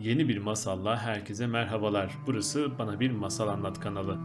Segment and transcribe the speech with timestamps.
[0.00, 2.18] Yeni bir masalla herkese merhabalar.
[2.26, 4.18] Burası Bana Bir Masal Anlat kanalı.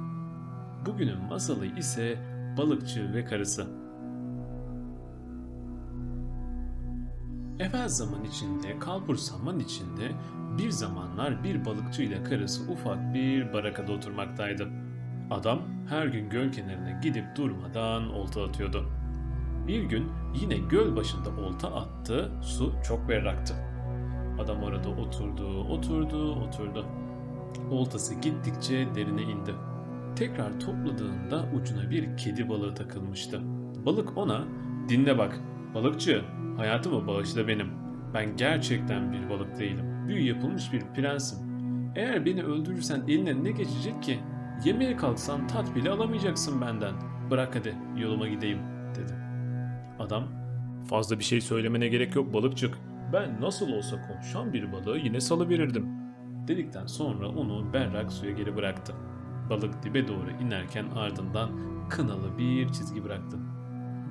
[0.86, 2.18] Bugünün masalı ise
[2.58, 3.68] Balıkçı ve Karısı.
[7.60, 10.12] Evvel zaman içinde, kalbur zaman içinde
[10.58, 14.68] bir zamanlar bir balıkçı ile karısı ufak bir barakada oturmaktaydı.
[15.32, 18.90] Adam her gün göl kenarına gidip durmadan olta atıyordu.
[19.68, 23.75] Bir gün yine göl başında olta attı, su çok berraktı.
[24.40, 26.86] Adam orada oturdu, oturdu, oturdu.
[27.72, 29.56] Oltası gittikçe derine indi.
[30.16, 33.42] Tekrar topladığında ucuna bir kedi balığı takılmıştı.
[33.86, 34.44] Balık ona,
[34.90, 35.40] dinle bak,
[35.74, 36.22] balıkçı,
[36.58, 37.68] hayatımı bağışla benim.
[38.14, 40.08] Ben gerçekten bir balık değilim.
[40.08, 41.40] Büyü yapılmış bir prensim.
[41.96, 44.20] Eğer beni öldürürsen eline ne geçecek ki?
[44.66, 46.94] Yemeğe kalksan tat bile alamayacaksın benden.
[47.32, 48.60] Bırak hadi yoluma gideyim
[48.96, 49.14] dedi.
[50.00, 50.24] Adam
[50.90, 52.78] fazla bir şey söylemene gerek yok balıkçık.
[53.14, 55.88] Ben nasıl olsa konuşan bir balığı yine salıverirdim.
[56.48, 58.94] Dedikten sonra onu berrak suya geri bıraktı.
[59.50, 61.50] Balık dibe doğru inerken ardından
[61.90, 63.38] kınalı bir çizgi bıraktı.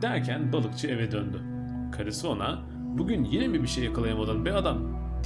[0.02, 1.40] Derken balıkçı eve döndü.
[1.92, 2.62] Karısı ona
[2.98, 4.78] bugün yine mi bir şey yakalayamadın be adam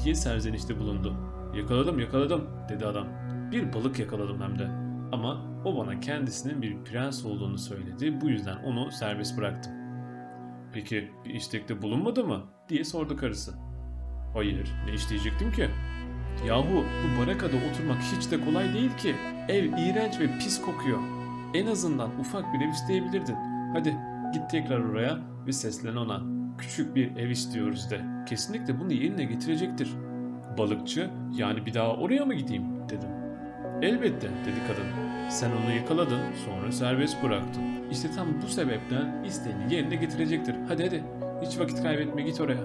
[0.04, 1.16] diye serzenişte bulundu.
[1.54, 3.06] Yakaladım yakaladım dedi adam.
[3.52, 4.68] Bir balık yakaladım hem de.
[5.12, 8.20] Ama o bana kendisinin bir prens olduğunu söyledi.
[8.20, 9.72] Bu yüzden onu serbest bıraktım.
[10.72, 12.42] Peki bir istekte bulunmadı mı?
[12.68, 13.54] Diye sordu karısı.
[14.34, 15.68] Hayır, ne isteyecektim ki?
[16.46, 19.14] Yahu bu barakada oturmak hiç de kolay değil ki.
[19.48, 20.98] Ev iğrenç ve pis kokuyor.
[21.54, 23.36] En azından ufak bir ev isteyebilirdin.
[23.72, 23.96] Hadi
[24.32, 26.22] git tekrar oraya ve seslen ona.
[26.58, 28.00] Küçük bir ev istiyoruz de.
[28.26, 29.88] Kesinlikle bunu yerine getirecektir.
[30.58, 33.08] Balıkçı, yani bir daha oraya mı gideyim dedim.
[33.82, 34.86] Elbette dedi kadın.
[35.30, 37.62] Sen onu yakaladın sonra serbest bıraktın.
[37.90, 40.56] İşte tam bu sebepten isteğini yerine getirecektir.
[40.68, 41.04] Hadi hadi
[41.42, 42.62] hiç vakit kaybetme git oraya.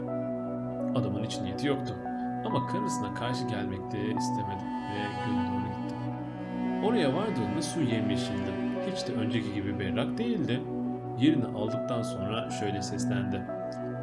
[0.95, 1.95] Adamın hiç niyeti yoktu.
[2.45, 5.95] Ama karısına karşı gelmek de istemedi ve göle doğru gitti.
[6.85, 8.51] Oraya vardığında su yemyeşildi.
[8.91, 10.61] Hiç de önceki gibi berrak değildi.
[11.19, 13.41] Yerini aldıktan sonra şöyle seslendi.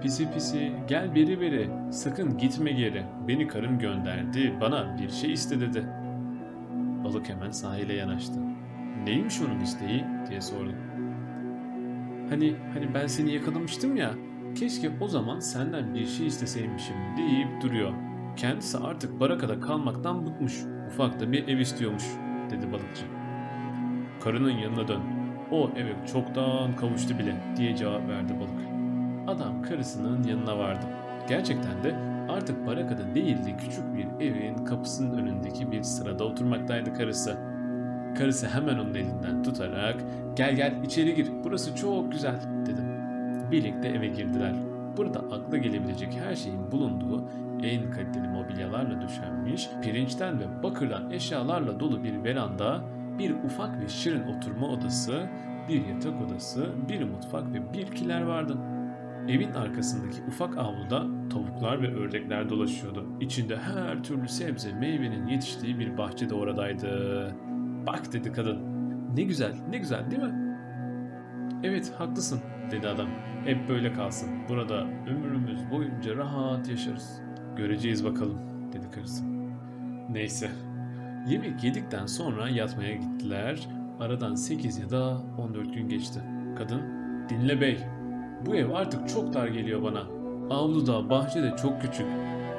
[0.02, 3.04] Pisi pisi gel beri beri sakın gitme geri.
[3.28, 5.86] Beni karım gönderdi bana bir şey iste dedi.
[7.04, 8.40] Balık hemen sahile yanaştı.
[9.04, 10.74] Neymiş onun isteği diye sordu.
[12.30, 14.10] Hani hani ben seni yakalamıştım ya.
[14.54, 17.92] Keşke o zaman senden bir şey isteseymişim deyip duruyor.
[18.36, 20.54] Kendisi artık barakada kalmaktan bıkmış.
[20.88, 22.04] Ufakta bir ev istiyormuş
[22.50, 23.04] dedi balıkçı.
[24.24, 25.00] Karının yanına dön.
[25.50, 28.70] O eve çoktan kavuştu bile diye cevap verdi balık.
[29.28, 30.86] Adam karısının yanına vardı.
[31.28, 31.94] Gerçekten de
[32.28, 37.36] artık barakada değil de küçük bir evin kapısının önündeki bir sırada oturmaktaydı karısı.
[38.18, 39.96] Karısı hemen onun elinden tutarak
[40.36, 42.89] gel gel içeri gir burası çok güzel dedim.
[43.50, 44.54] Birlikte eve girdiler.
[44.96, 47.24] Burada akla gelebilecek her şeyin bulunduğu
[47.62, 52.84] en kaliteli mobilyalarla döşenmiş, pirinçten ve bakırdan eşyalarla dolu bir veranda,
[53.18, 55.28] bir ufak ve şirin oturma odası,
[55.68, 58.56] bir yatak odası, bir mutfak ve bir kiler vardı.
[59.28, 63.06] Evin arkasındaki ufak avluda tavuklar ve ördekler dolaşıyordu.
[63.20, 67.34] İçinde her türlü sebze, meyvenin yetiştiği bir bahçe de oradaydı.
[67.86, 68.58] Bak dedi kadın.
[69.16, 70.56] Ne güzel, ne güzel değil mi?
[71.62, 72.40] Evet, haklısın
[72.70, 73.08] dedi adam.
[73.44, 74.28] Hep böyle kalsın.
[74.48, 77.20] Burada ömrümüz boyunca rahat yaşarız.
[77.56, 78.38] Göreceğiz bakalım
[78.72, 79.24] dedi karısı.
[80.10, 80.50] Neyse.
[81.28, 83.68] Yemek yedikten sonra yatmaya gittiler.
[84.00, 86.20] Aradan 8 ya da 14 gün geçti.
[86.58, 86.82] Kadın,
[87.28, 87.78] dinle bey.
[88.46, 90.00] Bu ev artık çok dar geliyor bana.
[90.54, 92.06] Avluda, bahçe de çok küçük.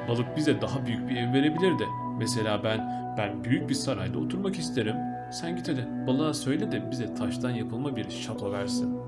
[0.08, 1.84] Balık bize daha büyük bir ev verebilir de.
[2.18, 4.96] Mesela ben, ben büyük bir sarayda oturmak isterim.
[5.32, 9.01] Sen git hadi balığa söyle de bize taştan yapılma bir şato versin.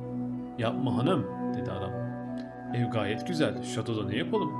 [0.59, 1.91] Yapma hanım dedi adam.
[2.75, 3.63] Ev gayet güzel.
[3.63, 4.51] Şatoda ne yapalım?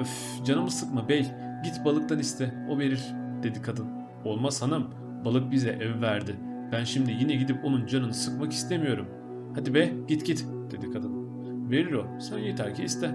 [0.00, 1.26] Öf canımı sıkma bey.
[1.64, 2.54] Git balıktan iste.
[2.70, 3.86] O verir dedi kadın.
[4.24, 4.86] Olmaz hanım.
[5.24, 6.36] Balık bize ev verdi.
[6.72, 9.06] Ben şimdi yine gidip onun canını sıkmak istemiyorum.
[9.54, 11.26] Hadi be git git dedi kadın.
[11.70, 12.06] Verir o.
[12.20, 13.14] Sen yeter ki iste.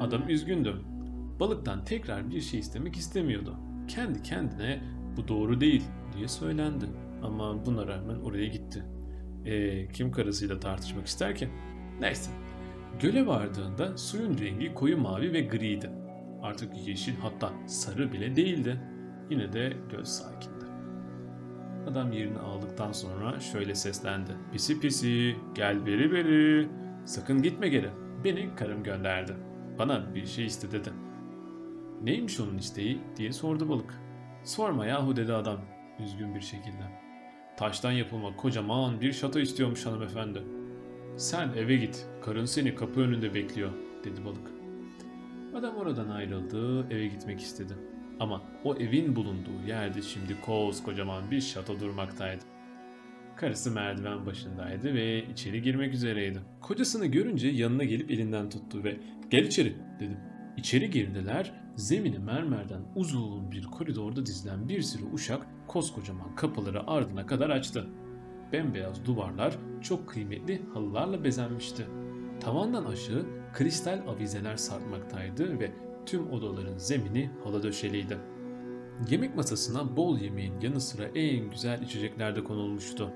[0.00, 0.74] Adam üzgündü.
[1.40, 3.56] Balıktan tekrar bir şey istemek istemiyordu.
[3.88, 4.80] Kendi kendine
[5.16, 5.82] bu doğru değil
[6.16, 6.84] diye söylendi.
[7.22, 8.84] Ama buna rağmen oraya gitti.
[9.44, 11.48] E, kim karısıyla tartışmak ister ki?
[12.00, 12.30] Neyse.
[13.00, 15.90] Göle vardığında suyun rengi koyu mavi ve griydi.
[16.42, 18.80] Artık yeşil hatta sarı bile değildi.
[19.30, 20.64] Yine de göl sakindi.
[21.90, 24.30] Adam yerini aldıktan sonra şöyle seslendi.
[24.52, 26.68] Pisi pisi gel beri beri.
[27.04, 27.90] Sakın gitme geri.
[28.24, 29.32] Beni karım gönderdi.
[29.78, 30.90] Bana bir şey iste dedi.
[32.02, 33.94] Neymiş onun isteği diye sordu balık.
[34.44, 35.60] Sorma yahu dedi adam
[36.04, 37.03] üzgün bir şekilde.
[37.56, 40.42] Taştan yapılma kocaman bir şato istiyormuş hanımefendi.
[41.16, 43.70] Sen eve git, karın seni kapı önünde bekliyor,
[44.04, 44.50] dedi balık.
[45.54, 47.72] Adam oradan ayrıldı, eve gitmek istedi.
[48.20, 52.42] Ama o evin bulunduğu yerde şimdi koskocaman bir şato durmaktaydı.
[53.36, 56.38] Karısı merdiven başındaydı ve içeri girmek üzereydi.
[56.60, 58.96] Kocasını görünce yanına gelip elinden tuttu ve
[59.30, 60.18] gel içeri dedim.
[60.56, 61.52] İçeri girdiler.
[61.76, 67.86] Zemini mermerden uzun bir koridorda dizilen bir sürü uşak koskocaman kapıları ardına kadar açtı.
[68.52, 71.86] Bembeyaz duvarlar çok kıymetli halılarla bezenmişti.
[72.40, 75.72] Tavandan aşağı kristal avizeler sarkmaktaydı ve
[76.06, 78.18] tüm odaların zemini halı döşeliydi.
[79.10, 83.10] Yemek masasına bol yemeğin yanı sıra en güzel içecekler de konulmuştu.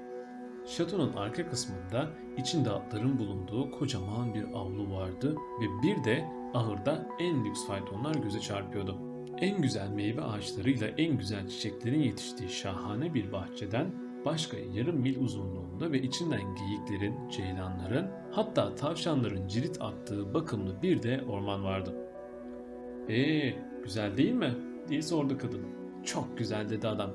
[0.66, 6.24] Şatonun arka kısmında içinde atların bulunduğu kocaman bir avlu vardı ve bir de
[6.54, 9.07] ahırda en lüks faytonlar göze çarpıyordu.
[9.40, 13.86] En güzel meyve ağaçlarıyla en güzel çiçeklerin yetiştiği şahane bir bahçeden
[14.24, 21.24] başka yarım mil uzunluğunda ve içinden geyiklerin, ceylanların hatta tavşanların cirit attığı bakımlı bir de
[21.28, 21.94] orman vardı.
[23.08, 24.54] Eee güzel değil mi?
[24.88, 25.62] diye sordu kadın.
[26.04, 27.10] Çok güzel dedi adam.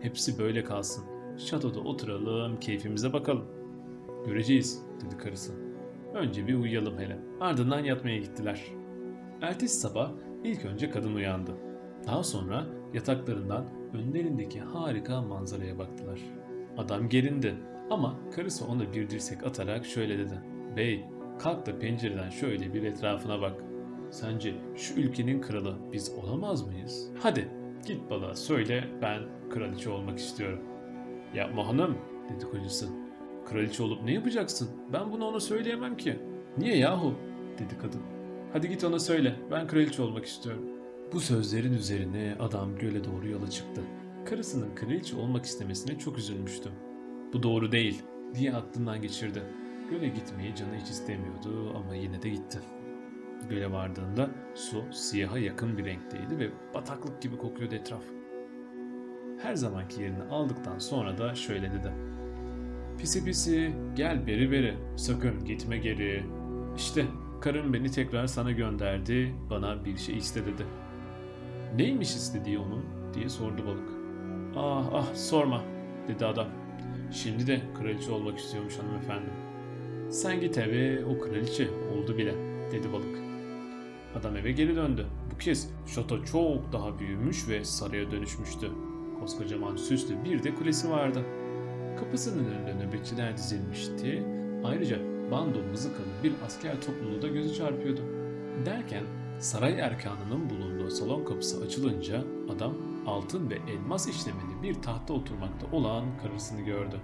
[0.00, 1.04] Hepsi böyle kalsın.
[1.38, 3.44] Şatoda oturalım, keyfimize bakalım.
[4.26, 5.52] Göreceğiz, dedi karısı.
[6.14, 7.18] Önce bir uyuyalım hele.
[7.40, 8.64] Ardından yatmaya gittiler.
[9.40, 10.10] Ertesi sabah
[10.44, 11.52] ilk önce kadın uyandı.
[12.06, 16.20] Daha sonra yataklarından önlerindeki harika manzaraya baktılar.
[16.78, 17.54] Adam gerindi
[17.90, 20.40] ama karısı ona bir dirsek atarak şöyle dedi.
[20.76, 21.04] Bey,
[21.38, 23.64] kalk da pencereden şöyle bir etrafına bak.
[24.10, 27.10] Sence şu ülkenin kralı biz olamaz mıyız?
[27.22, 27.48] Hadi
[27.86, 30.60] git balığa söyle ben kraliçe olmak istiyorum.
[31.34, 31.98] Yapma hanım
[32.34, 32.88] dedi kocası.
[33.46, 34.68] Kraliçe olup ne yapacaksın?
[34.92, 36.18] Ben bunu ona söyleyemem ki.
[36.58, 37.14] Niye yahu?
[37.58, 38.11] dedi kadın.
[38.52, 40.64] Hadi git ona söyle ben kraliçe olmak istiyorum.
[41.12, 43.80] Bu sözlerin üzerine adam göle doğru yola çıktı.
[44.24, 46.70] Karısının kraliçe olmak istemesine çok üzülmüştü.
[47.32, 48.02] Bu doğru değil
[48.34, 49.42] diye aklından geçirdi.
[49.90, 52.58] Göle gitmeyi canı hiç istemiyordu ama yine de gitti.
[53.50, 58.02] Göle vardığında su siyaha yakın bir renkteydi ve bataklık gibi kokuyordu etraf.
[59.42, 61.92] Her zamanki yerini aldıktan sonra da şöyle dedi.
[62.98, 66.24] Pisi pisi gel beri beri sakın gitme geri.
[66.76, 67.06] İşte
[67.42, 70.66] karım beni tekrar sana gönderdi bana bir şey iste dedi.
[71.76, 72.84] Neymiş istediği onun
[73.14, 73.88] diye sordu balık.
[74.56, 75.62] Ah ah sorma
[76.08, 76.46] dedi adam.
[77.12, 79.30] Şimdi de kraliçe olmak istiyormuş hanımefendi.
[80.10, 82.34] Sen git eve o kraliçe oldu bile
[82.72, 83.18] dedi balık.
[84.20, 85.06] Adam eve geri döndü.
[85.34, 88.70] Bu kez şato çok daha büyümüş ve saraya dönüşmüştü.
[89.20, 91.24] Koskocaman süslü bir de kulesi vardı.
[92.00, 94.22] Kapısının önünde nöbetçiler dizilmişti.
[94.64, 98.00] Ayrıca bando mızıkalı bir asker topluluğu da gözü çarpıyordu.
[98.66, 99.04] Derken
[99.38, 102.24] saray erkanının bulunduğu salon kapısı açılınca
[102.56, 102.74] adam
[103.06, 107.00] altın ve elmas işlemeli bir tahta oturmakta olan karısını gördü.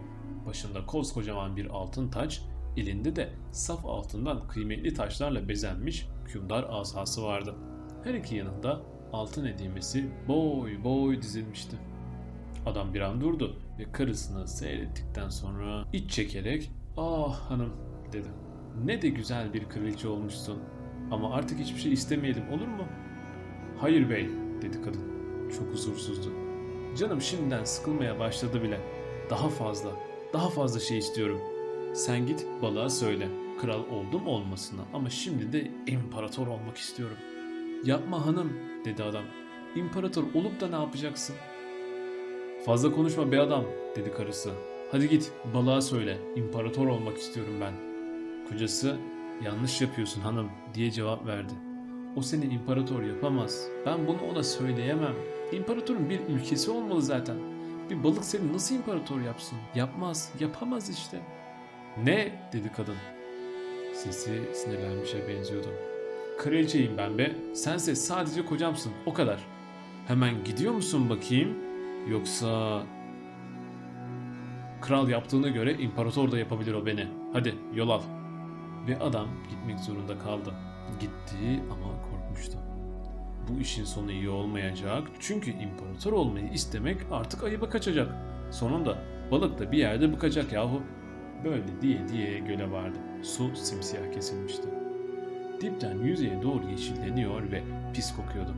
[0.47, 2.43] Başında koskocaman bir altın taç,
[2.77, 7.55] elinde de saf altından kıymetli taşlarla bezenmiş hükümdar asası vardı.
[8.05, 8.81] Her iki yanında
[9.13, 11.77] altın edilmesi boy boy dizilmişti.
[12.67, 18.29] Adam bir an durdu ve karısını seyrettikten sonra iç çekerek ''Ah hanım'' dedi.
[18.85, 20.59] ''Ne de güzel bir kraliçe olmuşsun
[21.11, 22.89] ama artık hiçbir şey istemeyelim olur mu?''
[23.79, 24.31] ''Hayır bey''
[24.63, 25.03] dedi kadın.
[25.59, 26.33] Çok huzursuzdu.
[26.99, 28.81] ''Canım şimdiden sıkılmaya başladı bile.
[29.31, 29.91] Daha fazla,
[30.33, 31.41] daha fazla şey istiyorum.
[31.95, 33.29] Sen git balığa söyle.
[33.61, 37.17] Kral oldum olmasına ama şimdi de imparator olmak istiyorum.''
[37.85, 38.53] ''Yapma hanım''
[38.85, 39.25] dedi adam.
[39.77, 41.37] ''İmparator olup da ne yapacaksın?''
[42.65, 43.65] Fazla konuşma be adam
[43.97, 44.51] dedi karısı.
[44.91, 47.88] Hadi git balığa söyle imparator olmak istiyorum ben.
[48.49, 48.97] Kocası
[49.45, 51.53] yanlış yapıyorsun hanım diye cevap verdi.
[52.17, 53.67] O seni imparator yapamaz.
[53.87, 55.15] Ben bunu ona söyleyemem.
[55.53, 57.37] İmparatorun bir ülkesi olmalı zaten.
[57.91, 59.59] Bir balık seni nasıl imparator yapsın?
[59.75, 61.19] Yapmaz, yapamaz işte.
[62.05, 62.33] Ne?
[62.53, 62.97] dedi kadın.
[63.95, 65.69] Sesi sinirlenmişe benziyordu.
[66.39, 67.33] Kraliçeyim ben be.
[67.55, 68.93] Sense sadece kocamsın.
[69.07, 69.39] O kadar.
[70.07, 71.55] Hemen gidiyor musun bakayım?
[72.11, 72.83] Yoksa...
[74.81, 77.07] Kral yaptığına göre imparator da yapabilir o beni.
[77.33, 78.03] Hadi yol al.
[78.89, 80.55] Ve adam gitmek zorunda kaldı.
[81.01, 82.59] Gitti ama korkmuştu.
[83.49, 85.09] Bu işin sonu iyi olmayacak.
[85.21, 88.09] Çünkü imparator olmayı istemek artık ayıba kaçacak.
[88.51, 88.99] Sonunda
[89.31, 90.83] balık da bir yerde bıkacak yahu.
[91.45, 92.99] Böyle diye diye göle vardı.
[93.23, 94.69] Su simsiyah kesilmişti.
[95.61, 97.63] Dipten yüzeye doğru yeşilleniyor ve
[97.95, 98.55] pis kokuyordu.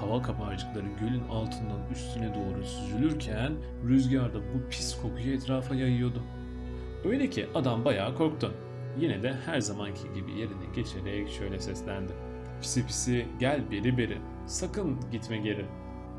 [0.00, 3.52] Hava kabarcıkları gölün altından üstüne doğru süzülürken
[3.88, 6.22] rüzgar da bu pis kokuyu etrafa yayıyordu.
[7.04, 8.54] Öyle ki adam bayağı korktu.
[9.00, 12.12] Yine de her zamanki gibi yerine geçerek şöyle seslendi.
[12.60, 15.64] Pisi pisi gel beri beri sakın gitme geri.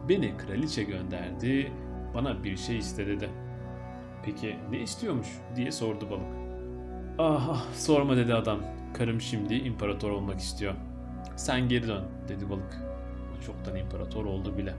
[0.09, 1.71] Beni kraliçe gönderdi
[2.13, 3.29] bana bir şey iste dedi.
[4.25, 6.41] Peki ne istiyormuş diye sordu balık.
[7.17, 8.59] Ah, ah sorma dedi adam.
[8.93, 10.73] Karım şimdi imparator olmak istiyor.
[11.35, 12.77] Sen geri dön dedi balık
[13.45, 14.75] çoktan imparator oldu bile.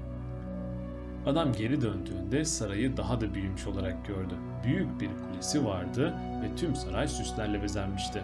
[1.27, 4.35] Adam geri döndüğünde sarayı daha da büyümüş olarak gördü.
[4.65, 8.23] Büyük bir kulesi vardı ve tüm saray süslerle bezenmişti.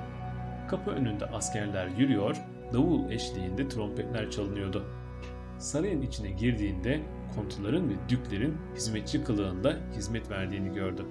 [0.68, 2.36] Kapı önünde askerler yürüyor,
[2.72, 4.84] davul eşliğinde trompetler çalınıyordu.
[5.58, 7.00] Sarayın içine girdiğinde
[7.34, 11.06] kontuların ve düklerin hizmetçi kılığında hizmet verdiğini gördü.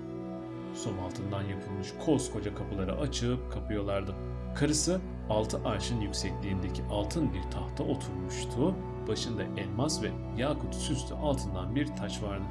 [0.74, 4.15] Som altından yapılmış koskoca kapıları açıp kapıyorlardı.
[4.56, 8.75] Karısı altı arşın yüksekliğindeki altın bir tahta oturmuştu.
[9.07, 12.43] Başında elmas ve yakut süslü altından bir taç vardı.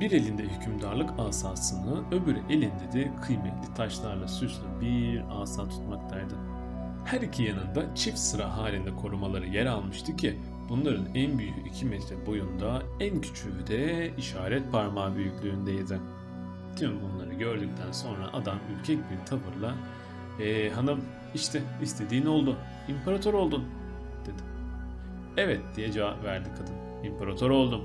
[0.00, 6.34] Bir elinde hükümdarlık asasını, öbür elinde de kıymetli taşlarla süslü bir asa tutmaktaydı.
[7.04, 12.26] Her iki yanında çift sıra halinde korumaları yer almıştı ki bunların en büyüğü 2 metre
[12.26, 16.00] boyunda, en küçüğü de işaret parmağı büyüklüğündeydi.
[16.76, 19.74] Tüm bunları gördükten sonra adam ürkek bir tavırla
[20.40, 21.00] ee, hanım
[21.34, 22.56] işte istediğin oldu.
[22.88, 23.64] İmparator oldun
[24.26, 24.51] dedi.
[25.36, 26.74] Evet diye cevap verdi kadın.
[27.08, 27.80] İmparator oldum.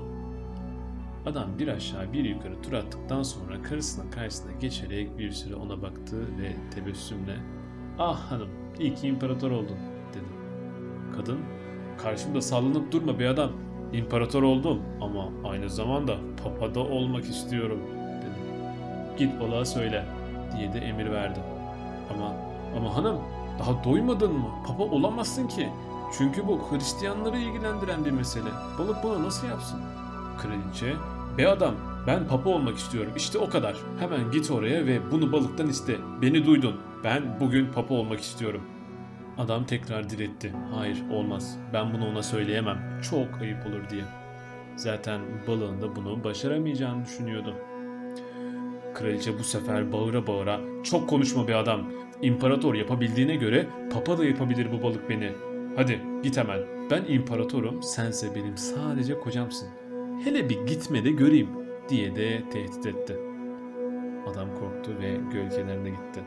[1.26, 6.16] Adam bir aşağı bir yukarı tur attıktan sonra karısının karşısına geçerek bir süre ona baktı
[6.38, 7.36] ve tebessümle
[7.98, 9.76] Ah hanım iyi ki imparator oldun
[10.14, 10.24] dedi.
[11.16, 11.38] Kadın
[12.02, 13.50] karşımda sallanıp durma be adam.
[13.92, 17.80] İmparator oldum ama aynı zamanda papada olmak istiyorum
[18.22, 18.68] dedi.
[19.18, 20.04] Git balığa söyle
[20.56, 21.40] diye de emir verdi.
[22.14, 22.32] Ama
[22.76, 23.18] ama hanım
[23.58, 24.48] daha doymadın mı?
[24.66, 25.68] Papa olamazsın ki.
[26.12, 28.50] Çünkü bu Hristiyanları ilgilendiren bir mesele.
[28.78, 29.80] Balık bunu nasıl yapsın?
[30.38, 30.94] Kraliçe,
[31.38, 31.74] be adam
[32.06, 33.76] ben papa olmak istiyorum işte o kadar.
[33.98, 35.96] Hemen git oraya ve bunu balıktan iste.
[36.22, 36.76] Beni duydun.
[37.04, 38.62] Ben bugün papa olmak istiyorum.
[39.38, 40.52] Adam tekrar diretti.
[40.74, 41.58] Hayır olmaz.
[41.72, 43.00] Ben bunu ona söyleyemem.
[43.10, 44.04] Çok ayıp olur diye.
[44.76, 47.54] Zaten balığın da bunu başaramayacağını düşünüyordu.
[48.94, 51.80] Kraliçe bu sefer bağıra bağıra çok konuşma be adam.
[52.22, 55.32] İmparator yapabildiğine göre papa da yapabilir bu balık beni.
[55.78, 56.60] Hadi git hemen.
[56.90, 59.68] Ben imparatorum, sense benim sadece kocamsın.
[60.24, 61.48] Hele bir gitme de göreyim
[61.88, 63.16] diye de tehdit etti.
[64.26, 66.20] Adam korktu ve göl kenarına gitti.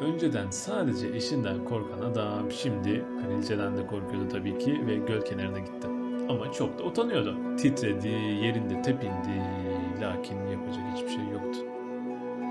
[0.00, 5.88] Önceden sadece eşinden korkan adam şimdi kraliçeden de korkuyordu tabii ki ve göl kenarına gitti.
[6.28, 7.36] Ama çok da utanıyordu.
[7.56, 8.08] Titredi,
[8.42, 9.42] yerinde tepindi,
[10.00, 11.58] lakin yapacak hiçbir şey yoktu.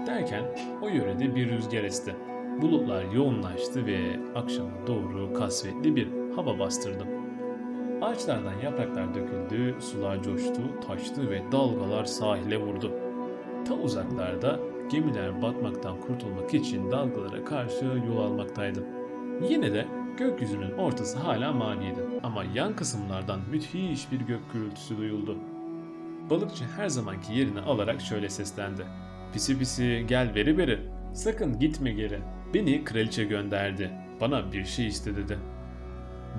[0.07, 0.43] Derken
[0.81, 2.15] o yörede bir rüzgar esti.
[2.61, 3.99] Bulutlar yoğunlaştı ve
[4.35, 7.05] akşama doğru kasvetli bir hava bastırdı.
[8.01, 12.91] Ağaçlardan yapraklar döküldü, sular coştu, taştı ve dalgalar sahile vurdu.
[13.67, 14.59] Ta uzaklarda
[14.91, 18.83] gemiler batmaktan kurtulmak için dalgalara karşı yol almaktaydı.
[19.49, 19.85] Yine de
[20.17, 25.37] gökyüzünün ortası hala maviydi ama yan kısımlardan müthiş bir gök gürültüsü duyuldu.
[26.29, 28.85] Balıkçı her zamanki yerini alarak şöyle seslendi.
[29.33, 30.79] Pisi pisi gel veri beri.
[31.13, 32.19] Sakın gitme geri.
[32.53, 33.91] Beni kraliçe gönderdi.
[34.21, 35.37] Bana bir şey iste dedi.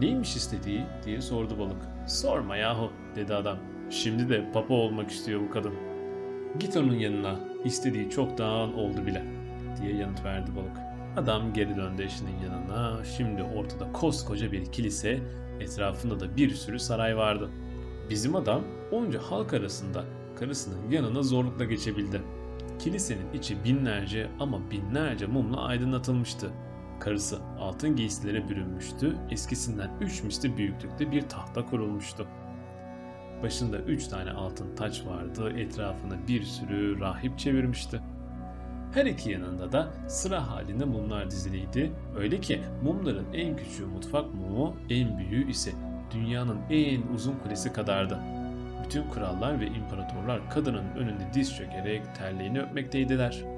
[0.00, 1.82] Neymiş istediği diye sordu balık.
[2.06, 3.58] Sorma yahu dedi adam.
[3.90, 5.74] Şimdi de papa olmak istiyor bu kadın.
[6.58, 7.40] Git onun yanına.
[7.64, 9.24] İstediği çoktan oldu bile
[9.82, 10.76] diye yanıt verdi balık.
[11.16, 13.04] Adam geri döndü eşinin yanına.
[13.04, 15.20] Şimdi ortada koskoca bir kilise,
[15.60, 17.50] etrafında da bir sürü saray vardı.
[18.10, 18.62] Bizim adam
[18.92, 20.04] onca halk arasında
[20.38, 22.22] karısının yanına zorlukla geçebildi.
[22.78, 26.50] Kilisenin içi binlerce ama binlerce mumla aydınlatılmıştı.
[27.00, 32.26] Karısı altın giysilere bürünmüştü, eskisinden üç misli büyüklükte bir tahta kurulmuştu.
[33.42, 38.00] Başında üç tane altın taç vardı, etrafına bir sürü rahip çevirmişti.
[38.94, 41.92] Her iki yanında da sıra halinde mumlar diziliydi.
[42.18, 45.72] Öyle ki mumların en küçüğü mutfak mumu, en büyüğü ise
[46.14, 48.18] dünyanın en uzun kulesi kadardı.
[48.84, 53.55] Bütün krallar ve imparatorlar kadının önünde diz çökerek terliğini öpmekteydiler.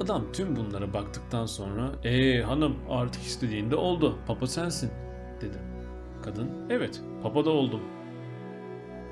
[0.00, 4.90] Adam tüm bunlara baktıktan sonra ''Ee hanım artık istediğinde oldu, papa sensin.''
[5.40, 5.58] dedi.
[6.24, 7.82] Kadın ''Evet, papa da oldum.''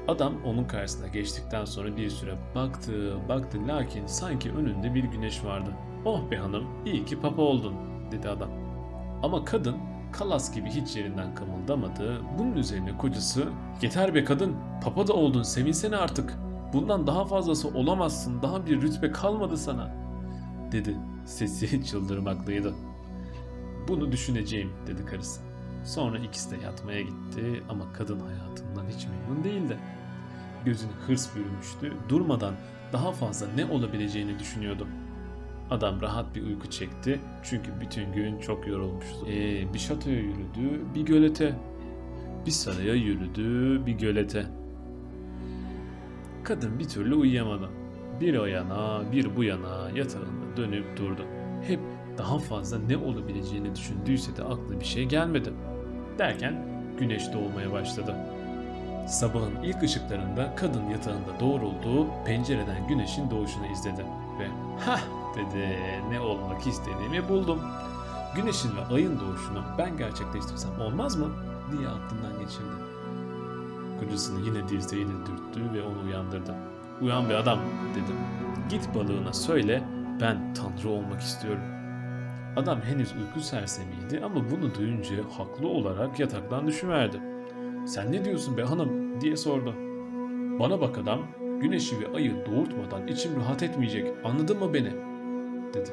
[0.08, 5.70] Adam onun karşısına geçtikten sonra bir süre baktı, baktı lakin sanki önünde bir güneş vardı.
[6.04, 7.74] ''Oh be hanım, iyi ki papa oldun.''
[8.12, 8.50] dedi adam.
[9.22, 9.76] Ama kadın
[10.12, 12.20] kalas gibi hiç yerinden kımıldamadı.
[12.38, 13.44] Bunun üzerine kocası
[13.82, 16.34] ''Yeter be kadın, papa da oldun, sevinsene artık.
[16.72, 20.09] Bundan daha fazlası olamazsın, daha bir rütbe kalmadı sana.''
[20.72, 20.96] Dedi.
[21.24, 22.74] Sesi çıldırmaklıydı.
[23.88, 25.40] Bunu düşüneceğim dedi karısı.
[25.84, 29.78] Sonra ikisi de yatmaya gitti ama kadın hayatından hiç memnun değildi.
[30.64, 32.54] Gözünü hırs bürümüştü, durmadan
[32.92, 34.86] daha fazla ne olabileceğini düşünüyordu.
[35.70, 39.26] Adam rahat bir uyku çekti çünkü bütün gün çok yorulmuştu.
[39.28, 41.54] Ee, bir şatoya yürüdü, bir gölete.
[42.46, 44.46] Bir saraya yürüdü, bir gölete.
[46.44, 47.68] Kadın bir türlü uyuyamadı.
[48.20, 51.26] Bir o yana, bir bu yana yatağında dönüp durdu.
[51.66, 51.80] Hep
[52.18, 55.52] daha fazla ne olabileceğini düşündüyse de aklı bir şey gelmedi.
[56.18, 56.66] Derken
[56.98, 58.16] güneş doğmaya başladı.
[59.08, 64.04] Sabahın ilk ışıklarında kadın yatağında doğrulduğu pencereden güneşin doğuşunu izledi
[64.38, 64.48] ve
[64.86, 65.00] "Hah!"
[65.36, 65.78] dedi.
[66.10, 67.60] Ne olmak istediğimi buldum.
[68.36, 71.28] Güneşin ve ayın doğuşunu ben gerçekleştirsem olmaz mı?
[71.72, 72.70] diye aklından geçirdi.
[74.00, 76.54] Kocasını yine dirseğiyle dürttü ve onu uyandırdı.
[77.00, 77.58] Uyan be adam
[77.94, 78.16] dedim.
[78.68, 79.82] Git balığına söyle
[80.20, 81.62] ben tanrı olmak istiyorum.
[82.56, 87.20] Adam henüz uyku sersemiydi ama bunu duyunca haklı olarak yataktan düşüverdi.
[87.86, 89.74] Sen ne diyorsun be hanım diye sordu.
[90.60, 91.20] Bana bak adam
[91.60, 94.90] güneşi ve ayı doğurtmadan içim rahat etmeyecek anladın mı beni?
[95.74, 95.90] dedi.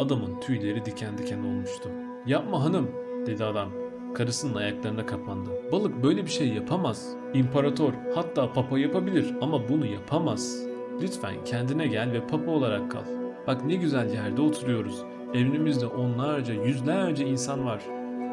[0.00, 1.88] Adamın tüyleri diken diken olmuştu.
[2.26, 2.90] Yapma hanım
[3.26, 3.68] dedi adam.
[4.14, 5.50] Karısının ayaklarına kapandı.
[5.72, 7.08] Balık böyle bir şey yapamaz.
[7.34, 10.66] İmparator hatta papa yapabilir ama bunu yapamaz.
[11.02, 13.23] Lütfen kendine gel ve papa olarak kal.
[13.46, 15.04] Bak ne güzel yerde oturuyoruz.
[15.34, 17.82] Evimizde onlarca, yüzlerce insan var.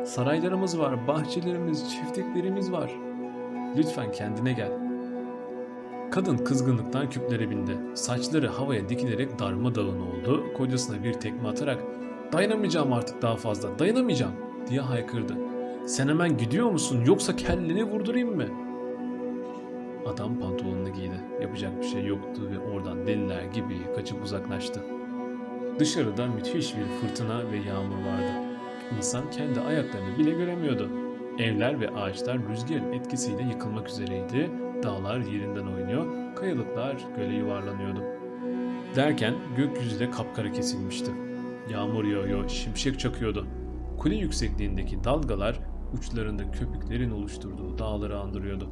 [0.06, 2.92] Saraylarımız var, bahçelerimiz, çiftliklerimiz var.
[3.78, 4.72] Lütfen kendine gel.
[6.12, 7.78] Kadın kızgınlıktan küplere bindi.
[7.94, 10.44] Saçları havaya dikilerek darmadağın oldu.
[10.58, 11.84] Kocasına bir tekme atarak
[12.34, 14.34] dayanamayacağım artık daha fazla, dayanamayacağım
[14.70, 15.34] diye haykırdı.
[15.86, 18.46] Sen hemen gidiyor musun yoksa kelleni vurdurayım mı?
[20.08, 21.22] Adam pantolonunu giydi.
[21.42, 24.82] Yapacak bir şey yoktu ve oradan deliler gibi kaçıp uzaklaştı.
[25.82, 28.32] Dışarıda müthiş bir fırtına ve yağmur vardı.
[28.98, 30.90] İnsan kendi ayaklarını bile göremiyordu.
[31.40, 34.52] Evler ve ağaçlar rüzgarın etkisiyle yıkılmak üzereydi.
[34.84, 38.04] Dağlar yerinden oynuyor, kayalıklar göle yuvarlanıyordu.
[38.96, 41.12] Derken gökyüzü de kapkara kesilmişti.
[41.72, 43.48] Yağmur yağıyor, şimşek çakıyordu.
[43.98, 45.60] Kule yüksekliğindeki dalgalar
[45.94, 48.70] uçlarında köpüklerin oluşturduğu dağları andırıyordu.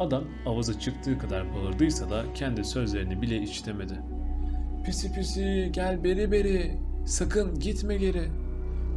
[0.00, 4.02] Adam avaza çıktığı kadar bağırdıysa da kendi sözlerini bile içtemedi.
[4.88, 8.22] Pisi pisi gel beri beri sakın gitme geri.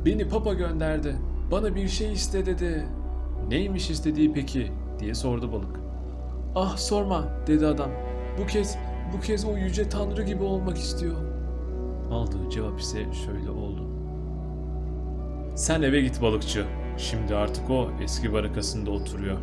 [0.06, 1.16] Beni papa gönderdi.
[1.52, 2.86] Bana bir şey iste dedi.
[3.50, 5.80] Neymiş istediği peki diye sordu balık.
[6.56, 7.92] Ah sorma dedi adam.
[8.42, 8.78] Bu kez
[9.14, 11.16] bu kez o yüce tanrı gibi olmak istiyor.
[12.12, 13.88] Aldığı cevap ise şöyle oldu.
[15.56, 16.66] Sen eve git balıkçı.
[16.98, 19.38] Şimdi artık o eski barakasında oturuyor.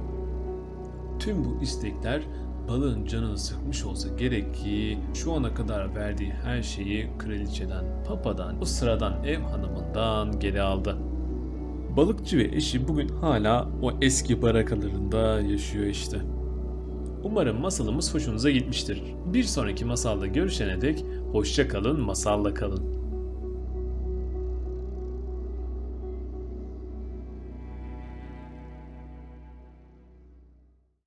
[1.19, 2.23] Tüm bu istekler
[2.69, 8.65] balığın canını sıkmış olsa gerek ki şu ana kadar verdiği her şeyi kraliçeden, papadan, o
[8.65, 10.97] sıradan ev hanımından geri aldı.
[11.97, 16.21] Balıkçı ve eşi bugün hala o eski barakalarında yaşıyor işte.
[17.25, 19.03] Umarım masalımız hoşunuza gitmiştir.
[19.27, 22.98] Bir sonraki masalda görüşene dek hoşça kalın, masalla kalın.